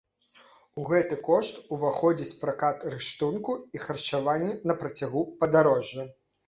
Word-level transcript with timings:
У 0.83 0.85
гэты 0.91 1.17
кошт 1.27 1.59
уваходзіць 1.77 2.39
пракат 2.41 2.89
рыштунку 2.97 3.51
і 3.79 3.87
харчаванне 3.87 4.53
на 4.69 4.79
працягу 4.83 5.21
падарожжа. 5.43 6.13